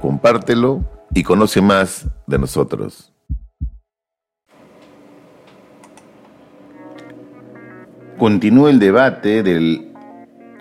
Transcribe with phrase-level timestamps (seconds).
[0.00, 3.12] compártelo y conoce más de nosotros.
[8.18, 9.92] Continúa el debate del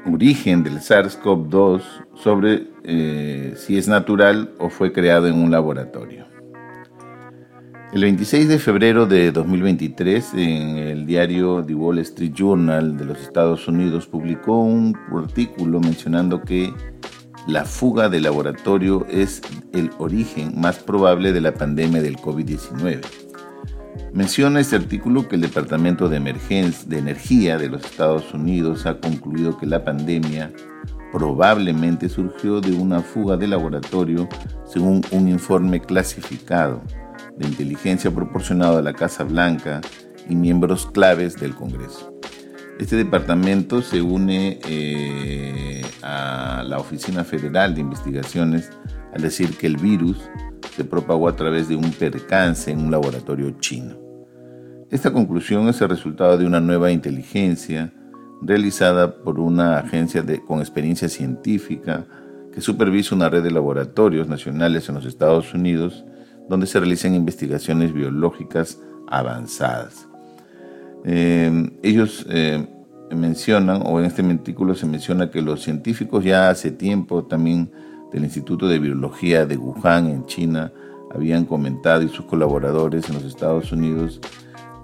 [0.05, 1.81] origen del SARS-CoV-2
[2.15, 6.25] sobre eh, si es natural o fue creado en un laboratorio.
[7.91, 13.19] El 26 de febrero de 2023, en el diario The Wall Street Journal de los
[13.19, 16.71] Estados Unidos, publicó un artículo mencionando que
[17.49, 19.41] la fuga de laboratorio es
[19.73, 23.01] el origen más probable de la pandemia del COVID-19.
[24.13, 28.99] Menciona este artículo que el Departamento de, Emergencia, de Energía de los Estados Unidos ha
[28.99, 30.53] concluido que la pandemia
[31.11, 34.29] probablemente surgió de una fuga de laboratorio
[34.65, 36.83] según un informe clasificado
[37.35, 39.81] de inteligencia proporcionado a la Casa Blanca
[40.29, 42.13] y miembros claves del Congreso.
[42.79, 45.28] Este departamento se une eh,
[46.69, 48.69] la Oficina Federal de Investigaciones
[49.13, 50.29] al decir que el virus
[50.75, 53.97] se propagó a través de un percance en un laboratorio chino.
[54.89, 57.93] Esta conclusión es el resultado de una nueva inteligencia
[58.41, 62.05] realizada por una agencia con experiencia científica
[62.53, 66.05] que supervisa una red de laboratorios nacionales en los Estados Unidos
[66.47, 70.07] donde se realizan investigaciones biológicas avanzadas.
[71.05, 72.67] Eh, ellos eh,
[73.11, 77.71] mencionan, o en este artículo se menciona que los científicos ya hace tiempo también
[78.11, 80.71] del Instituto de Biología de Wuhan en China
[81.13, 84.19] habían comentado y sus colaboradores en los Estados Unidos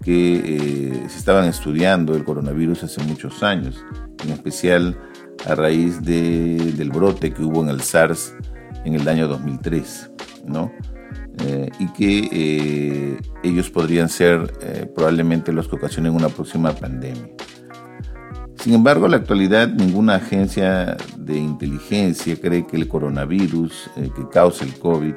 [0.03, 3.84] que eh, se estaban estudiando el coronavirus hace muchos años,
[4.24, 4.97] en especial
[5.47, 8.34] a raíz del brote que hubo en el SARS
[8.84, 10.12] en el año 2003,
[10.46, 10.72] ¿no?
[11.40, 14.53] Eh, y que eh, ellos podrían ser
[14.96, 17.30] probablemente los que ocasionen una próxima pandemia.
[18.66, 24.66] Sin embargo, en la actualidad ninguna agencia de inteligencia cree que el coronavirus que causa
[24.66, 25.14] el COVID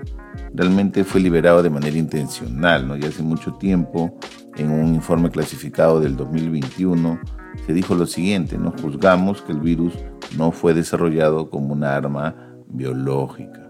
[0.53, 2.87] realmente fue liberado de manera intencional.
[2.87, 2.95] ¿no?
[2.97, 4.19] Ya hace mucho tiempo,
[4.59, 7.19] en un informe clasificado del 2021,
[7.65, 9.95] se dijo lo siguiente, nos juzgamos que el virus
[10.37, 12.37] no fue desarrollado como una arma
[12.69, 13.67] biológica.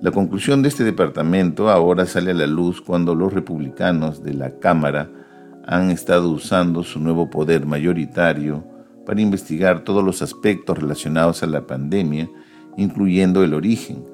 [0.00, 4.58] La conclusión de este departamento ahora sale a la luz cuando los republicanos de la
[4.58, 5.10] Cámara
[5.66, 8.77] han estado usando su nuevo poder mayoritario
[9.08, 12.28] para investigar todos los aspectos relacionados a la pandemia,
[12.76, 14.04] incluyendo el origen,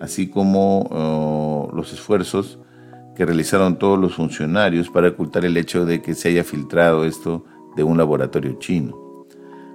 [0.00, 2.58] así como oh, los esfuerzos
[3.14, 7.44] que realizaron todos los funcionarios para ocultar el hecho de que se haya filtrado esto
[7.76, 9.26] de un laboratorio chino.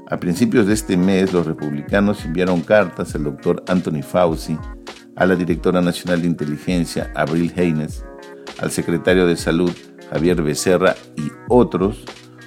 [0.10, 4.58] A principios de este mes, los republicanos enviaron cartas al doctor Anthony Fauci,
[5.16, 8.04] a la directora nacional de inteligencia, Abril Haynes,
[8.60, 9.72] al secretario de salud,
[10.10, 12.06] Javier Becerra y otros,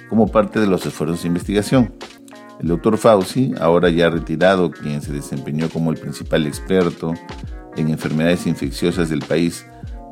[0.09, 1.93] como parte de los esfuerzos de investigación.
[2.59, 7.13] El doctor Fauci, ahora ya retirado, quien se desempeñó como el principal experto
[7.75, 9.65] en enfermedades infecciosas del país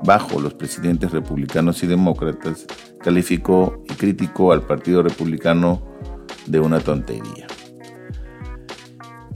[0.03, 2.67] bajo los presidentes republicanos y demócratas,
[3.01, 5.81] calificó y criticó al Partido Republicano
[6.45, 7.47] de una tontería.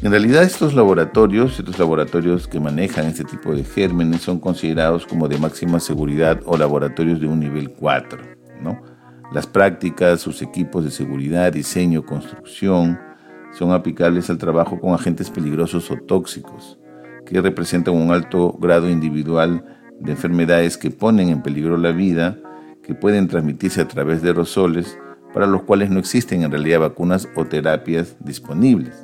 [0.02, 5.28] En realidad estos laboratorios, estos laboratorios que manejan este tipo de gérmenes son considerados como
[5.28, 8.22] de máxima seguridad o laboratorios de un nivel 4.
[8.62, 8.82] ¿no?
[9.32, 13.00] Las prácticas, sus equipos de seguridad, diseño, construcción,
[13.52, 16.80] son aplicables al trabajo con agentes peligrosos o tóxicos,
[17.26, 19.64] que representan un alto grado individual
[20.00, 22.38] de enfermedades que ponen en peligro la vida,
[22.84, 24.98] que pueden transmitirse a través de aerosoles,
[25.34, 29.04] para los cuales no existen en realidad vacunas o terapias disponibles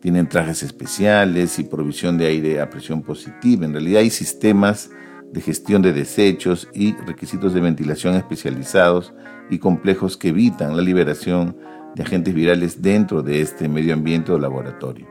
[0.00, 3.66] tienen trajes especiales y provisión de aire a presión positiva.
[3.66, 4.90] En realidad hay sistemas
[5.32, 9.12] de gestión de desechos y requisitos de ventilación especializados
[9.48, 11.56] y complejos que evitan la liberación
[11.94, 15.06] de agentes virales dentro de este medio ambiente o laboratorio.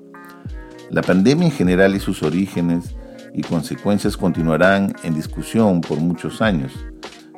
[0.89, 2.95] La pandemia en general y sus orígenes
[3.33, 6.74] y consecuencias continuarán en discusión por muchos años.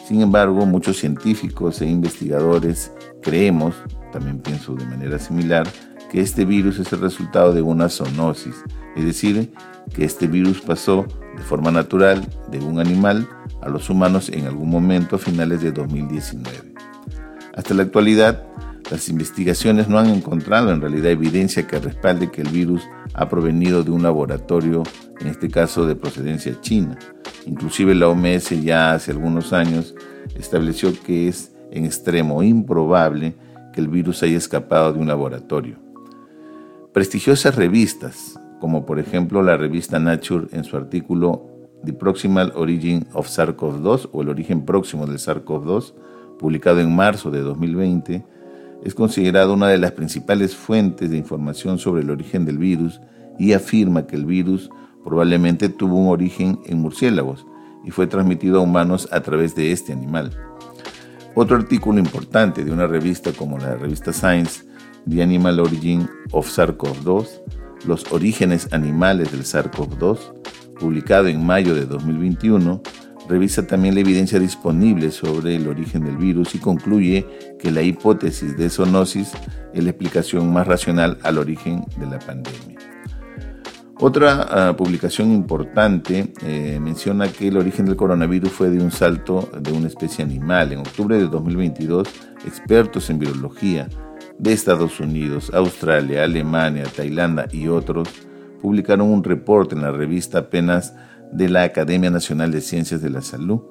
[0.07, 2.91] Sin embargo, muchos científicos e investigadores
[3.21, 3.75] creemos,
[4.11, 5.67] también pienso de manera similar,
[6.11, 8.55] que este virus es el resultado de una zoonosis,
[8.95, 9.51] es decir,
[9.93, 11.05] que este virus pasó
[11.41, 13.27] de forma natural de un animal
[13.63, 16.75] a los humanos en algún momento a finales de 2019.
[17.55, 18.43] Hasta la actualidad,
[18.91, 22.83] Las investigaciones no han encontrado en realidad evidencia que respalde que el virus
[23.13, 24.83] ha provenido de un laboratorio,
[25.21, 26.99] en este caso de procedencia china.
[27.45, 29.95] Inclusive la OMS ya hace algunos años
[30.35, 33.33] estableció que es en extremo improbable
[33.71, 35.77] que el virus haya escapado de un laboratorio.
[36.91, 41.47] Prestigiosas revistas, como por ejemplo la revista Nature en su artículo
[41.83, 45.93] The Proximal Origin of SARS-CoV-2 o el origen próximo del SARS-CoV-2,
[46.37, 48.23] publicado en marzo de 2020,
[48.83, 53.01] es considerado una de las principales fuentes de información sobre el origen del virus
[53.39, 54.69] y afirma que el virus
[55.03, 57.47] probablemente tuvo un origen en murciélagos
[57.83, 60.31] y fue transmitido a humanos a través de este animal.
[61.33, 64.65] Otro artículo importante de una revista como la revista Science,
[65.09, 67.27] The Animal Origin of SARS-CoV-2,
[67.85, 72.81] Los orígenes animales del SARS-CoV-2, publicado en mayo de 2021,
[73.27, 77.25] Revisa también la evidencia disponible sobre el origen del virus y concluye
[77.59, 79.31] que la hipótesis de zoonosis
[79.73, 82.77] es la explicación más racional al origen de la pandemia.
[83.99, 89.47] Otra ah, publicación importante eh, menciona que el origen del coronavirus fue de un salto
[89.59, 90.71] de una especie animal.
[90.71, 92.07] En octubre de 2022,
[92.45, 93.87] expertos en virología
[94.41, 98.09] de Estados Unidos, Australia, Alemania, Tailandia y otros
[98.59, 100.95] publicaron un reporte en la revista apenas
[101.31, 103.61] de la Academia Nacional de Ciencias de la Salud,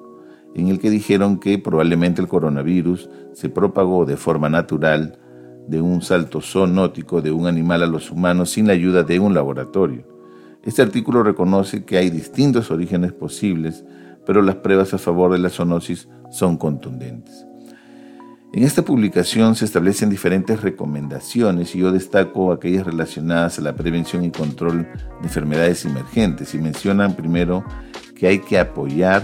[0.55, 5.19] en el que dijeron que probablemente el coronavirus se propagó de forma natural
[5.67, 9.35] de un salto zoonótico de un animal a los humanos sin la ayuda de un
[9.35, 10.05] laboratorio.
[10.63, 13.85] Este artículo reconoce que hay distintos orígenes posibles,
[14.25, 17.50] pero las pruebas a favor de la zoonosis son contundentes.
[18.53, 24.25] En esta publicación se establecen diferentes recomendaciones y yo destaco aquellas relacionadas a la prevención
[24.25, 26.53] y control de enfermedades emergentes.
[26.55, 27.65] Y mencionan primero
[28.17, 29.23] que hay que apoyar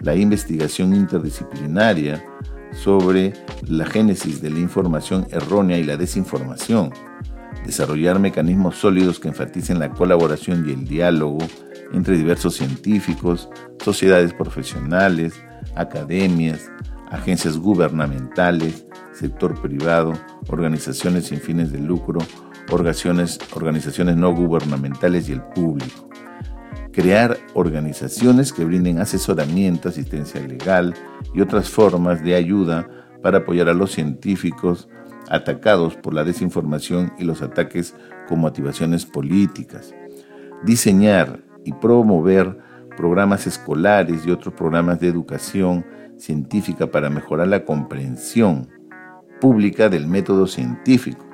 [0.00, 2.22] la investigación interdisciplinaria
[2.72, 3.32] sobre
[3.66, 6.90] la génesis de la información errónea y la desinformación,
[7.64, 11.38] desarrollar mecanismos sólidos que enfaticen la colaboración y el diálogo
[11.94, 13.48] entre diversos científicos,
[13.82, 15.32] sociedades profesionales,
[15.74, 16.70] academias,
[17.10, 20.12] agencias gubernamentales, sector privado,
[20.48, 22.20] organizaciones sin fines de lucro,
[22.70, 26.08] organizaciones, organizaciones no gubernamentales y el público.
[26.92, 30.94] Crear organizaciones que brinden asesoramiento, asistencia legal
[31.34, 32.88] y otras formas de ayuda
[33.22, 34.88] para apoyar a los científicos
[35.28, 37.94] atacados por la desinformación y los ataques
[38.28, 39.94] con motivaciones políticas.
[40.64, 42.58] Diseñar y promover
[42.96, 45.84] programas escolares y otros programas de educación
[46.16, 48.68] científica para mejorar la comprensión
[49.40, 51.24] pública del método científico,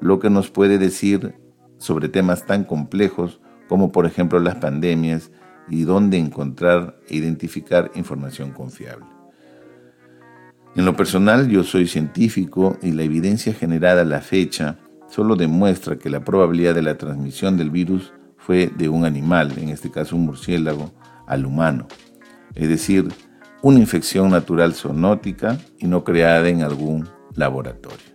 [0.00, 1.34] lo que nos puede decir
[1.78, 5.30] sobre temas tan complejos como por ejemplo las pandemias
[5.68, 9.06] y dónde encontrar e identificar información confiable.
[10.76, 15.96] En lo personal yo soy científico y la evidencia generada a la fecha solo demuestra
[15.96, 18.12] que la probabilidad de la transmisión del virus
[18.46, 20.92] fue de un animal, en este caso un murciélago,
[21.26, 21.88] al humano.
[22.54, 23.08] Es decir,
[23.60, 28.06] una infección natural zoonótica y no creada en algún laboratorio.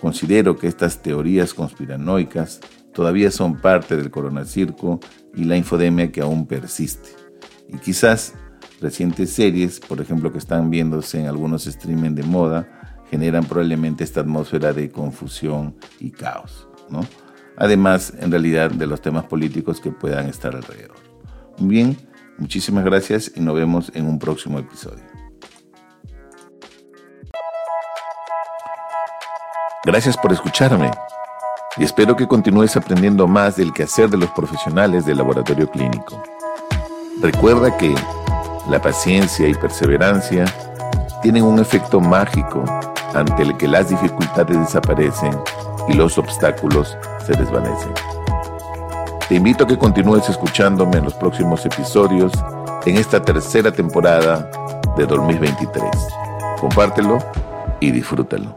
[0.00, 2.60] Considero que estas teorías conspiranoicas
[2.94, 5.00] todavía son parte del coronacirco
[5.34, 7.08] y la infodemia que aún persiste.
[7.68, 8.34] Y quizás
[8.80, 14.20] recientes series, por ejemplo, que están viéndose en algunos streaming de moda, generan probablemente esta
[14.20, 17.00] atmósfera de confusión y caos, ¿no?
[17.58, 20.96] Además, en realidad, de los temas políticos que puedan estar alrededor.
[21.58, 21.96] Bien,
[22.38, 25.02] Muchísimas gracias y nos vemos en un próximo episodio.
[29.84, 30.90] Gracias por escucharme
[31.76, 36.22] y espero que continúes aprendiendo más del quehacer de los profesionales del laboratorio clínico.
[37.20, 37.92] Recuerda que
[38.70, 40.44] la paciencia y perseverancia
[41.20, 42.64] tienen un efecto mágico
[43.14, 45.32] ante el que las dificultades desaparecen
[45.88, 47.92] y los obstáculos se desvanecen.
[49.28, 52.32] Te invito a que continúes escuchándome en los próximos episodios
[52.86, 54.50] en esta tercera temporada
[54.96, 55.84] de 2023.
[56.60, 57.18] Compártelo
[57.80, 58.56] y disfrútalo.